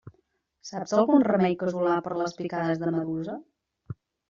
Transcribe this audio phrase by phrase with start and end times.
[0.69, 3.39] Saps algun remei casolà per a les picades de medusa?